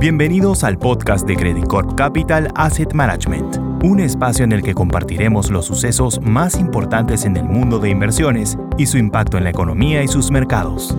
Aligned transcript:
Bienvenidos 0.00 0.62
al 0.62 0.78
podcast 0.78 1.26
de 1.26 1.34
Credit 1.34 1.66
Corp 1.66 1.96
Capital 1.96 2.52
Asset 2.54 2.92
Management, 2.92 3.56
un 3.82 3.98
espacio 3.98 4.44
en 4.44 4.52
el 4.52 4.62
que 4.62 4.72
compartiremos 4.72 5.50
los 5.50 5.66
sucesos 5.66 6.20
más 6.20 6.54
importantes 6.54 7.24
en 7.24 7.36
el 7.36 7.42
mundo 7.42 7.80
de 7.80 7.90
inversiones 7.90 8.56
y 8.76 8.86
su 8.86 8.96
impacto 8.96 9.38
en 9.38 9.42
la 9.42 9.50
economía 9.50 10.00
y 10.04 10.06
sus 10.06 10.30
mercados. 10.30 10.96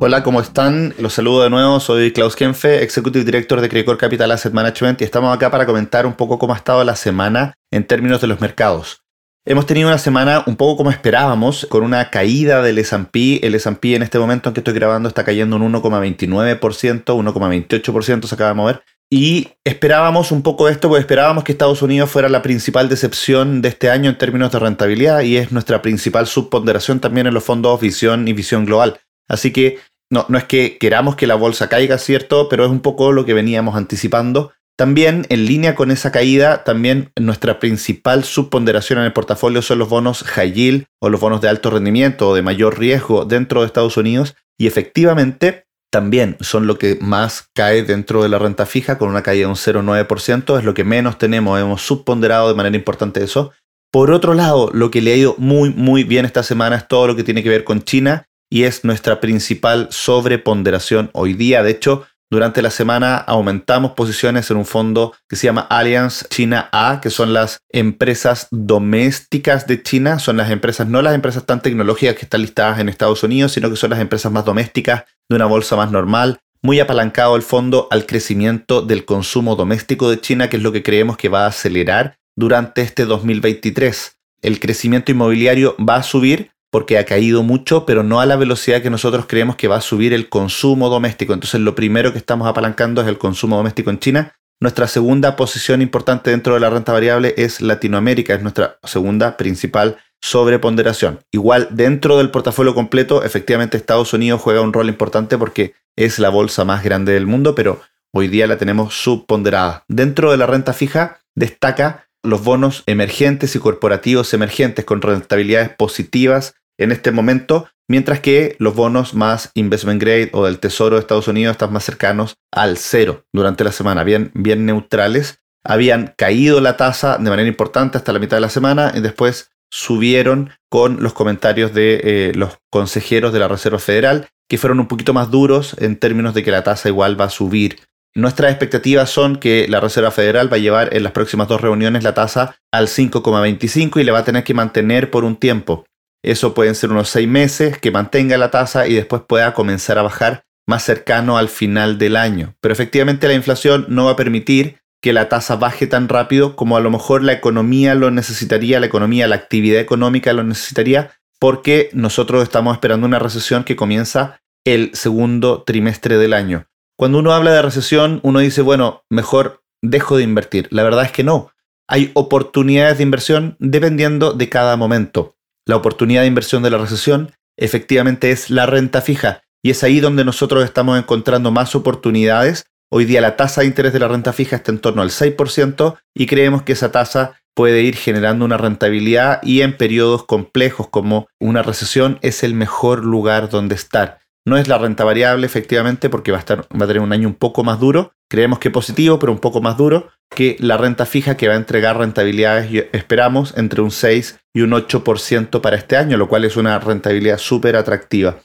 Hola, 0.00 0.24
¿cómo 0.24 0.40
están? 0.40 0.92
Los 0.98 1.12
saludo 1.12 1.44
de 1.44 1.50
nuevo, 1.50 1.78
soy 1.78 2.12
Klaus 2.12 2.34
Kenfe, 2.34 2.82
Executive 2.82 3.24
Director 3.24 3.60
de 3.60 3.68
Credit 3.68 3.86
Corp 3.86 4.00
Capital 4.00 4.32
Asset 4.32 4.52
Management 4.52 5.00
y 5.00 5.04
estamos 5.04 5.32
acá 5.32 5.48
para 5.52 5.64
comentar 5.64 6.04
un 6.04 6.14
poco 6.14 6.40
cómo 6.40 6.54
ha 6.54 6.56
estado 6.56 6.82
la 6.82 6.96
semana 6.96 7.54
en 7.70 7.86
términos 7.86 8.20
de 8.20 8.26
los 8.26 8.40
mercados. 8.40 9.01
Hemos 9.44 9.66
tenido 9.66 9.88
una 9.88 9.98
semana 9.98 10.44
un 10.46 10.54
poco 10.54 10.76
como 10.76 10.92
esperábamos, 10.92 11.66
con 11.68 11.82
una 11.82 12.10
caída 12.10 12.62
del 12.62 12.78
S&P. 12.78 13.44
El 13.44 13.56
S&P 13.56 13.96
en 13.96 14.04
este 14.04 14.20
momento 14.20 14.48
en 14.48 14.54
que 14.54 14.60
estoy 14.60 14.74
grabando 14.74 15.08
está 15.08 15.24
cayendo 15.24 15.56
un 15.56 15.72
1,29%, 15.72 16.60
1,28% 16.60 18.26
se 18.26 18.34
acaba 18.36 18.50
de 18.50 18.54
mover. 18.54 18.82
Y 19.10 19.48
esperábamos 19.64 20.30
un 20.30 20.42
poco 20.42 20.68
esto, 20.68 20.88
porque 20.88 21.00
esperábamos 21.00 21.42
que 21.42 21.50
Estados 21.50 21.82
Unidos 21.82 22.08
fuera 22.08 22.28
la 22.28 22.40
principal 22.40 22.88
decepción 22.88 23.62
de 23.62 23.70
este 23.70 23.90
año 23.90 24.10
en 24.10 24.16
términos 24.16 24.52
de 24.52 24.60
rentabilidad 24.60 25.22
y 25.22 25.36
es 25.36 25.50
nuestra 25.50 25.82
principal 25.82 26.28
subponderación 26.28 27.00
también 27.00 27.26
en 27.26 27.34
los 27.34 27.42
fondos 27.42 27.80
Visión 27.80 28.28
y 28.28 28.32
Visión 28.34 28.64
Global. 28.64 29.00
Así 29.28 29.52
que 29.52 29.80
no, 30.08 30.24
no 30.28 30.38
es 30.38 30.44
que 30.44 30.78
queramos 30.78 31.16
que 31.16 31.26
la 31.26 31.34
bolsa 31.34 31.68
caiga, 31.68 31.98
¿cierto? 31.98 32.48
Pero 32.48 32.64
es 32.64 32.70
un 32.70 32.80
poco 32.80 33.10
lo 33.10 33.24
que 33.24 33.34
veníamos 33.34 33.74
anticipando. 33.74 34.52
También 34.78 35.26
en 35.28 35.44
línea 35.44 35.74
con 35.74 35.90
esa 35.90 36.10
caída, 36.12 36.64
también 36.64 37.12
nuestra 37.20 37.58
principal 37.58 38.24
subponderación 38.24 38.98
en 38.98 39.04
el 39.04 39.12
portafolio 39.12 39.62
son 39.62 39.78
los 39.78 39.88
bonos 39.88 40.22
high 40.22 40.52
yield 40.52 40.84
o 41.00 41.10
los 41.10 41.20
bonos 41.20 41.40
de 41.40 41.48
alto 41.48 41.70
rendimiento 41.70 42.30
o 42.30 42.34
de 42.34 42.42
mayor 42.42 42.78
riesgo 42.78 43.24
dentro 43.24 43.60
de 43.60 43.66
Estados 43.66 43.96
Unidos 43.96 44.34
y 44.58 44.66
efectivamente 44.66 45.66
también 45.92 46.38
son 46.40 46.66
lo 46.66 46.78
que 46.78 46.96
más 47.00 47.48
cae 47.54 47.82
dentro 47.82 48.22
de 48.22 48.30
la 48.30 48.38
renta 48.38 48.64
fija 48.64 48.96
con 48.96 49.10
una 49.10 49.22
caída 49.22 49.46
de 49.46 49.50
un 49.50 49.56
0,9%, 49.56 50.58
es 50.58 50.64
lo 50.64 50.72
que 50.72 50.84
menos 50.84 51.18
tenemos, 51.18 51.60
hemos 51.60 51.82
subponderado 51.82 52.48
de 52.48 52.54
manera 52.54 52.76
importante 52.76 53.22
eso. 53.22 53.52
Por 53.92 54.10
otro 54.10 54.32
lado, 54.32 54.70
lo 54.72 54.90
que 54.90 55.02
le 55.02 55.12
ha 55.12 55.16
ido 55.16 55.34
muy 55.36 55.68
muy 55.68 56.04
bien 56.04 56.24
esta 56.24 56.42
semana 56.42 56.76
es 56.76 56.88
todo 56.88 57.08
lo 57.08 57.14
que 57.14 57.24
tiene 57.24 57.42
que 57.42 57.50
ver 57.50 57.64
con 57.64 57.82
China 57.82 58.26
y 58.50 58.64
es 58.64 58.84
nuestra 58.84 59.20
principal 59.20 59.88
sobreponderación 59.90 61.10
hoy 61.12 61.34
día. 61.34 61.62
De 61.62 61.72
hecho, 61.72 62.06
durante 62.32 62.62
la 62.62 62.70
semana 62.70 63.18
aumentamos 63.18 63.92
posiciones 63.92 64.50
en 64.50 64.56
un 64.56 64.64
fondo 64.64 65.12
que 65.28 65.36
se 65.36 65.48
llama 65.48 65.66
Allianz 65.68 66.26
China 66.30 66.70
A, 66.72 66.98
que 67.02 67.10
son 67.10 67.34
las 67.34 67.58
empresas 67.68 68.48
domésticas 68.50 69.66
de 69.66 69.82
China, 69.82 70.18
son 70.18 70.38
las 70.38 70.50
empresas, 70.50 70.88
no 70.88 71.02
las 71.02 71.14
empresas 71.14 71.44
tan 71.44 71.60
tecnológicas 71.60 72.14
que 72.14 72.22
están 72.22 72.40
listadas 72.40 72.78
en 72.78 72.88
Estados 72.88 73.22
Unidos, 73.22 73.52
sino 73.52 73.68
que 73.68 73.76
son 73.76 73.90
las 73.90 74.00
empresas 74.00 74.32
más 74.32 74.46
domésticas 74.46 75.04
de 75.28 75.36
una 75.36 75.44
bolsa 75.44 75.76
más 75.76 75.90
normal, 75.92 76.38
muy 76.62 76.80
apalancado 76.80 77.36
el 77.36 77.42
fondo 77.42 77.86
al 77.90 78.06
crecimiento 78.06 78.80
del 78.80 79.04
consumo 79.04 79.54
doméstico 79.54 80.08
de 80.08 80.18
China, 80.18 80.48
que 80.48 80.56
es 80.56 80.62
lo 80.62 80.72
que 80.72 80.82
creemos 80.82 81.18
que 81.18 81.28
va 81.28 81.44
a 81.44 81.48
acelerar 81.48 82.16
durante 82.34 82.80
este 82.80 83.04
2023. 83.04 84.16
El 84.40 84.58
crecimiento 84.58 85.12
inmobiliario 85.12 85.76
va 85.76 85.96
a 85.96 86.02
subir, 86.02 86.51
porque 86.72 86.96
ha 86.96 87.04
caído 87.04 87.42
mucho, 87.42 87.84
pero 87.84 88.02
no 88.02 88.20
a 88.20 88.26
la 88.26 88.36
velocidad 88.36 88.80
que 88.80 88.88
nosotros 88.88 89.26
creemos 89.28 89.56
que 89.56 89.68
va 89.68 89.76
a 89.76 89.82
subir 89.82 90.14
el 90.14 90.30
consumo 90.30 90.88
doméstico. 90.88 91.34
Entonces 91.34 91.60
lo 91.60 91.74
primero 91.74 92.12
que 92.12 92.18
estamos 92.18 92.48
apalancando 92.48 93.02
es 93.02 93.08
el 93.08 93.18
consumo 93.18 93.58
doméstico 93.58 93.90
en 93.90 93.98
China. 93.98 94.34
Nuestra 94.58 94.86
segunda 94.86 95.36
posición 95.36 95.82
importante 95.82 96.30
dentro 96.30 96.54
de 96.54 96.60
la 96.60 96.70
renta 96.70 96.92
variable 96.92 97.34
es 97.36 97.60
Latinoamérica, 97.60 98.32
es 98.32 98.40
nuestra 98.40 98.78
segunda 98.84 99.36
principal 99.36 99.98
sobreponderación. 100.22 101.20
Igual 101.30 101.68
dentro 101.72 102.16
del 102.16 102.30
portafolio 102.30 102.74
completo, 102.74 103.22
efectivamente 103.22 103.76
Estados 103.76 104.14
Unidos 104.14 104.40
juega 104.40 104.62
un 104.62 104.72
rol 104.72 104.88
importante 104.88 105.36
porque 105.36 105.74
es 105.94 106.18
la 106.18 106.30
bolsa 106.30 106.64
más 106.64 106.82
grande 106.82 107.12
del 107.12 107.26
mundo, 107.26 107.54
pero 107.54 107.82
hoy 108.14 108.28
día 108.28 108.46
la 108.46 108.56
tenemos 108.56 108.94
subponderada. 108.94 109.84
Dentro 109.88 110.30
de 110.30 110.38
la 110.38 110.46
renta 110.46 110.72
fija 110.72 111.18
destaca 111.34 112.08
los 112.22 112.42
bonos 112.42 112.82
emergentes 112.86 113.54
y 113.56 113.58
corporativos 113.58 114.32
emergentes 114.32 114.86
con 114.86 115.02
rentabilidades 115.02 115.68
positivas 115.70 116.54
en 116.78 116.92
este 116.92 117.12
momento, 117.12 117.68
mientras 117.88 118.20
que 118.20 118.56
los 118.58 118.74
bonos 118.74 119.14
más 119.14 119.50
investment 119.54 120.00
grade 120.00 120.30
o 120.32 120.46
del 120.46 120.58
Tesoro 120.58 120.96
de 120.96 121.00
Estados 121.00 121.28
Unidos 121.28 121.52
están 121.52 121.72
más 121.72 121.84
cercanos 121.84 122.34
al 122.50 122.76
cero 122.78 123.24
durante 123.32 123.64
la 123.64 123.72
semana, 123.72 124.04
bien, 124.04 124.30
bien 124.34 124.66
neutrales. 124.66 125.40
Habían 125.64 126.14
caído 126.16 126.60
la 126.60 126.76
tasa 126.76 127.18
de 127.18 127.30
manera 127.30 127.48
importante 127.48 127.96
hasta 127.96 128.12
la 128.12 128.18
mitad 128.18 128.36
de 128.36 128.42
la 128.42 128.48
semana 128.48 128.92
y 128.94 129.00
después 129.00 129.52
subieron 129.70 130.50
con 130.68 131.02
los 131.02 131.12
comentarios 131.12 131.72
de 131.72 132.00
eh, 132.02 132.32
los 132.34 132.58
consejeros 132.70 133.32
de 133.32 133.38
la 133.38 133.48
Reserva 133.48 133.78
Federal, 133.78 134.28
que 134.48 134.58
fueron 134.58 134.80
un 134.80 134.88
poquito 134.88 135.14
más 135.14 135.30
duros 135.30 135.76
en 135.78 135.96
términos 135.96 136.34
de 136.34 136.42
que 136.42 136.50
la 136.50 136.62
tasa 136.62 136.88
igual 136.88 137.18
va 137.18 137.26
a 137.26 137.30
subir. 137.30 137.78
Nuestras 138.14 138.50
expectativas 138.50 139.08
son 139.08 139.36
que 139.36 139.66
la 139.68 139.80
Reserva 139.80 140.10
Federal 140.10 140.52
va 140.52 140.56
a 140.56 140.60
llevar 140.60 140.94
en 140.94 141.02
las 141.02 141.12
próximas 141.12 141.48
dos 141.48 141.62
reuniones 141.62 142.04
la 142.04 142.12
tasa 142.12 142.56
al 142.70 142.88
5,25 142.88 143.98
y 143.98 144.04
le 144.04 144.12
va 144.12 144.18
a 144.18 144.24
tener 144.24 144.44
que 144.44 144.52
mantener 144.52 145.10
por 145.10 145.24
un 145.24 145.36
tiempo. 145.36 145.86
Eso 146.22 146.54
pueden 146.54 146.74
ser 146.74 146.90
unos 146.90 147.08
seis 147.08 147.26
meses 147.26 147.78
que 147.78 147.90
mantenga 147.90 148.38
la 148.38 148.50
tasa 148.50 148.86
y 148.86 148.94
después 148.94 149.22
pueda 149.26 149.54
comenzar 149.54 149.98
a 149.98 150.02
bajar 150.02 150.44
más 150.66 150.84
cercano 150.84 151.36
al 151.36 151.48
final 151.48 151.98
del 151.98 152.16
año. 152.16 152.54
Pero 152.60 152.72
efectivamente 152.72 153.26
la 153.26 153.34
inflación 153.34 153.86
no 153.88 154.04
va 154.04 154.12
a 154.12 154.16
permitir 154.16 154.78
que 155.02 155.12
la 155.12 155.28
tasa 155.28 155.56
baje 155.56 155.88
tan 155.88 156.08
rápido 156.08 156.54
como 156.54 156.76
a 156.76 156.80
lo 156.80 156.90
mejor 156.90 157.24
la 157.24 157.32
economía 157.32 157.96
lo 157.96 158.12
necesitaría, 158.12 158.78
la 158.78 158.86
economía, 158.86 159.26
la 159.26 159.34
actividad 159.34 159.80
económica 159.80 160.32
lo 160.32 160.44
necesitaría, 160.44 161.10
porque 161.40 161.90
nosotros 161.92 162.44
estamos 162.44 162.74
esperando 162.74 163.04
una 163.04 163.18
recesión 163.18 163.64
que 163.64 163.74
comienza 163.74 164.40
el 164.64 164.94
segundo 164.94 165.64
trimestre 165.64 166.18
del 166.18 166.34
año. 166.34 166.66
Cuando 166.96 167.18
uno 167.18 167.32
habla 167.32 167.50
de 167.50 167.62
recesión, 167.62 168.20
uno 168.22 168.38
dice, 168.38 168.62
bueno, 168.62 169.02
mejor 169.10 169.64
dejo 169.82 170.16
de 170.16 170.22
invertir. 170.22 170.68
La 170.70 170.84
verdad 170.84 171.04
es 171.04 171.10
que 171.10 171.24
no. 171.24 171.50
Hay 171.88 172.12
oportunidades 172.14 172.98
de 172.98 173.02
inversión 173.02 173.56
dependiendo 173.58 174.34
de 174.34 174.48
cada 174.48 174.76
momento 174.76 175.34
la 175.66 175.76
oportunidad 175.76 176.22
de 176.22 176.28
inversión 176.28 176.62
de 176.62 176.70
la 176.70 176.78
recesión 176.78 177.32
efectivamente 177.56 178.30
es 178.30 178.50
la 178.50 178.66
renta 178.66 179.00
fija 179.00 179.42
y 179.62 179.70
es 179.70 179.84
ahí 179.84 180.00
donde 180.00 180.24
nosotros 180.24 180.64
estamos 180.64 180.98
encontrando 180.98 181.52
más 181.52 181.74
oportunidades. 181.74 182.64
Hoy 182.90 183.04
día 183.04 183.20
la 183.20 183.36
tasa 183.36 183.60
de 183.60 183.68
interés 183.68 183.92
de 183.92 184.00
la 184.00 184.08
renta 184.08 184.32
fija 184.32 184.56
está 184.56 184.72
en 184.72 184.80
torno 184.80 185.02
al 185.02 185.10
6% 185.10 185.96
y 186.14 186.26
creemos 186.26 186.62
que 186.62 186.72
esa 186.72 186.90
tasa 186.90 187.40
puede 187.54 187.82
ir 187.82 187.96
generando 187.96 188.44
una 188.44 188.56
rentabilidad 188.56 189.40
y 189.42 189.60
en 189.60 189.76
periodos 189.76 190.24
complejos 190.24 190.88
como 190.88 191.28
una 191.38 191.62
recesión 191.62 192.18
es 192.22 192.42
el 192.42 192.54
mejor 192.54 193.04
lugar 193.04 193.48
donde 193.50 193.74
estar. 193.74 194.18
No 194.44 194.56
es 194.56 194.66
la 194.66 194.78
renta 194.78 195.04
variable, 195.04 195.46
efectivamente, 195.46 196.10
porque 196.10 196.32
va 196.32 196.38
a, 196.38 196.40
estar, 196.40 196.62
va 196.62 196.84
a 196.84 196.88
tener 196.88 197.00
un 197.00 197.12
año 197.12 197.28
un 197.28 197.36
poco 197.36 197.62
más 197.62 197.78
duro. 197.78 198.12
Creemos 198.28 198.58
que 198.58 198.72
positivo, 198.72 199.20
pero 199.20 199.30
un 199.30 199.38
poco 199.38 199.60
más 199.60 199.76
duro 199.76 200.10
que 200.34 200.56
la 200.58 200.76
renta 200.76 201.06
fija 201.06 201.36
que 201.36 201.46
va 201.46 201.54
a 201.54 201.58
entregar 201.58 201.98
rentabilidades, 201.98 202.88
esperamos, 202.92 203.54
entre 203.56 203.82
un 203.82 203.92
6 203.92 204.41
y 204.54 204.60
un 204.60 204.70
8% 204.70 205.60
para 205.60 205.76
este 205.76 205.96
año, 205.96 206.16
lo 206.16 206.28
cual 206.28 206.44
es 206.44 206.56
una 206.56 206.78
rentabilidad 206.78 207.38
súper 207.38 207.76
atractiva. 207.76 208.40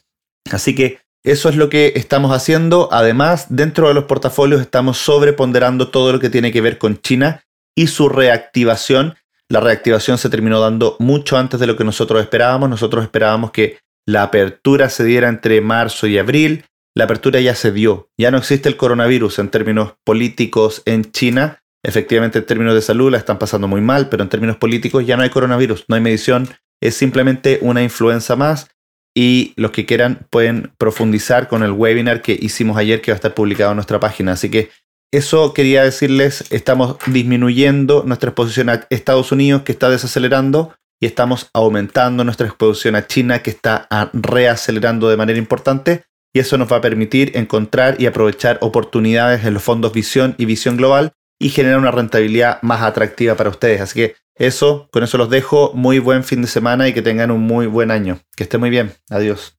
Así 0.52 0.74
que 0.76 1.00
eso 1.24 1.50
es 1.50 1.56
lo 1.56 1.70
que 1.70 1.94
estamos 1.96 2.32
haciendo. 2.32 2.90
Además, 2.92 3.48
dentro 3.50 3.90
de 3.90 3.94
los 3.94 4.06
portafolios 4.06 4.62
estamos 4.62 4.98
sobreponderando 4.98 5.90
todo 5.90 6.14
lo 6.14 6.20
que 6.20 6.30
tiene 6.30 6.52
que 6.52 6.62
ver 6.62 6.78
con 6.78 7.02
China 7.02 7.44
y 7.76 7.88
su 7.88 8.08
reactivación. 8.08 9.16
La 9.50 9.60
reactivación 9.60 10.18
se 10.18 10.30
terminó 10.30 10.60
dando 10.60 10.96
mucho 11.00 11.38
antes 11.38 11.60
de 11.60 11.68
lo 11.68 11.76
que 11.76 11.84
nosotros 11.84 12.22
esperábamos. 12.22 12.70
Nosotros 12.70 13.04
esperábamos 13.04 13.52
que 13.52 13.80
la 14.06 14.24
apertura 14.24 14.90
se 14.90 15.04
diera 15.04 15.28
entre 15.28 15.60
marzo 15.60 16.08
y 16.08 16.18
abril. 16.18 16.66
La 16.96 17.04
apertura 17.04 17.42
ya 17.42 17.56
se 17.56 17.72
dio. 17.72 18.10
Ya 18.18 18.32
no 18.32 18.38
existe 18.38 18.70
el 18.70 18.78
coronavirus 18.78 19.40
en 19.40 19.50
términos 19.50 19.96
políticos 20.06 20.82
en 20.86 21.12
China. 21.12 21.62
Efectivamente, 21.84 22.40
en 22.40 22.46
términos 22.46 22.74
de 22.74 22.82
salud 22.82 23.12
la 23.12 23.18
están 23.18 23.40
pasando 23.40 23.68
muy 23.68 23.82
mal, 23.82 24.10
pero 24.10 24.24
en 24.24 24.30
términos 24.30 24.58
políticos 24.58 25.06
ya 25.06 25.16
no 25.16 25.24
hay 25.24 25.30
coronavirus, 25.30 25.86
no 25.88 25.96
hay 25.96 26.02
medición. 26.02 26.50
Es 26.82 26.96
simplemente 26.96 27.60
una 27.62 27.84
influenza 27.84 28.36
más. 28.36 28.68
Y 29.16 29.54
los 29.56 29.72
que 29.72 29.86
quieran 29.86 30.28
pueden 30.30 30.74
profundizar 30.78 31.48
con 31.48 31.64
el 31.64 31.72
webinar 31.72 32.22
que 32.22 32.38
hicimos 32.40 32.78
ayer 32.78 33.02
que 33.02 33.12
va 33.12 33.16
a 33.16 33.18
estar 33.18 33.34
publicado 33.34 33.72
en 33.72 33.78
nuestra 33.78 34.00
página. 34.00 34.34
Así 34.34 34.52
que 34.52 34.70
eso 35.12 35.54
quería 35.54 35.84
decirles, 35.84 36.44
estamos 36.52 36.98
disminuyendo 37.08 38.04
nuestra 38.06 38.30
exposición 38.30 38.70
a 38.70 38.86
Estados 38.90 39.32
Unidos 39.32 39.64
que 39.64 39.72
está 39.72 39.90
desacelerando 39.90 40.76
y 41.00 41.06
estamos 41.06 41.50
aumentando 41.54 42.24
nuestra 42.24 42.48
exposición 42.48 42.96
a 42.96 43.08
China 43.08 43.42
que 43.42 43.50
está 43.50 43.88
reacelerando 44.14 45.10
de 45.10 45.18
manera 45.18 45.40
importante 45.40 46.04
y 46.34 46.40
eso 46.40 46.58
nos 46.58 46.72
va 46.72 46.78
a 46.78 46.82
permitir 46.82 47.32
encontrar 47.36 47.96
y 48.00 48.06
aprovechar 48.06 48.58
oportunidades 48.62 49.46
en 49.46 49.54
los 49.54 49.64
fondos 49.64 49.94
Visión 49.94 50.36
y 50.38 50.46
Visión 50.46 50.76
Global 50.78 51.14
y 51.40 51.50
generar 51.50 51.80
una 51.80 51.92
rentabilidad 51.92 52.62
más 52.62 52.82
atractiva 52.82 53.36
para 53.36 53.50
ustedes. 53.50 53.82
Así 53.82 53.96
que 53.96 54.16
eso, 54.36 54.88
con 54.92 55.04
eso 55.04 55.18
los 55.18 55.30
dejo. 55.30 55.72
Muy 55.74 56.00
buen 56.00 56.24
fin 56.24 56.42
de 56.42 56.48
semana 56.48 56.88
y 56.88 56.94
que 56.94 57.02
tengan 57.02 57.32
un 57.32 57.42
muy 57.42 57.68
buen 57.68 57.92
año. 57.92 58.20
Que 58.36 58.44
esté 58.44 58.58
muy 58.58 58.70
bien. 58.70 58.94
Adiós. 59.10 59.58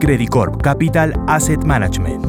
Credit 0.00 0.28
Corp 0.28 0.62
Capital 0.62 1.14
Asset 1.26 1.64
Management 1.64 2.25